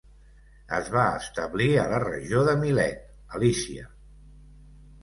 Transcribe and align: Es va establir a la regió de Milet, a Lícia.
Es 0.77 0.87
va 0.95 1.03
establir 1.17 1.67
a 1.83 1.85
la 1.93 2.01
regió 2.07 2.43
de 2.49 2.59
Milet, 2.65 3.05
a 3.37 3.47
Lícia. 3.47 3.89